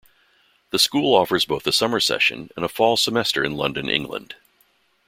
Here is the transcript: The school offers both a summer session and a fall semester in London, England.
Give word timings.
The 0.71 0.79
school 0.79 1.13
offers 1.13 1.45
both 1.45 1.67
a 1.67 1.71
summer 1.71 1.99
session 1.99 2.49
and 2.55 2.65
a 2.65 2.67
fall 2.67 2.97
semester 2.97 3.43
in 3.43 3.55
London, 3.55 3.87
England. 3.87 4.33